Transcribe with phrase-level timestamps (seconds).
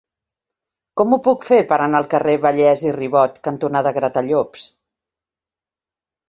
[1.01, 4.65] Com ho puc fer per anar al carrer Vallès i Ribot cantonada Gratallops?